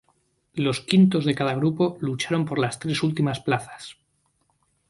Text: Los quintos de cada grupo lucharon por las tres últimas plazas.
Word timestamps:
Los 0.55 0.79
quintos 0.81 1.25
de 1.25 1.35
cada 1.35 1.53
grupo 1.53 1.95
lucharon 2.01 2.45
por 2.45 2.57
las 2.57 2.79
tres 2.79 3.03
últimas 3.03 3.39
plazas. 3.39 3.97